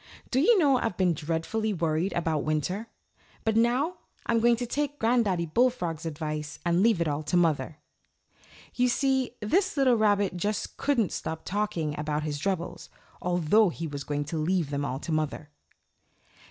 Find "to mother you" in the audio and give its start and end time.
7.21-8.89